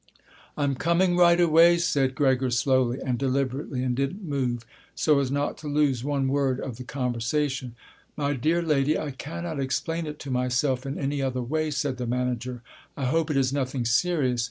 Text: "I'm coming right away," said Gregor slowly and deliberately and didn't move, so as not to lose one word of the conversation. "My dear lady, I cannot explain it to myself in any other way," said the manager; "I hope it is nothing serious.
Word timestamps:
"I'm 0.57 0.73
coming 0.73 1.15
right 1.15 1.39
away," 1.39 1.77
said 1.77 2.15
Gregor 2.15 2.49
slowly 2.49 2.97
and 2.99 3.19
deliberately 3.19 3.83
and 3.83 3.95
didn't 3.95 4.23
move, 4.23 4.65
so 4.95 5.19
as 5.19 5.29
not 5.29 5.59
to 5.59 5.67
lose 5.67 6.03
one 6.03 6.27
word 6.27 6.59
of 6.59 6.77
the 6.77 6.83
conversation. 6.83 7.75
"My 8.17 8.33
dear 8.33 8.63
lady, 8.63 8.97
I 8.97 9.11
cannot 9.11 9.59
explain 9.59 10.07
it 10.07 10.17
to 10.21 10.31
myself 10.31 10.87
in 10.87 10.97
any 10.97 11.21
other 11.21 11.43
way," 11.43 11.69
said 11.69 11.97
the 11.97 12.07
manager; 12.07 12.63
"I 12.97 13.05
hope 13.05 13.29
it 13.29 13.37
is 13.37 13.53
nothing 13.53 13.85
serious. 13.85 14.39